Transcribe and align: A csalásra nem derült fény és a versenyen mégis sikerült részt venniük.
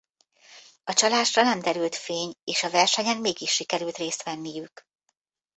A 0.83 0.93
csalásra 0.93 1.41
nem 1.43 1.59
derült 1.59 1.95
fény 1.95 2.33
és 2.43 2.63
a 2.63 2.69
versenyen 2.69 3.17
mégis 3.17 3.51
sikerült 3.51 3.97
részt 3.97 4.23
venniük. 4.23 4.87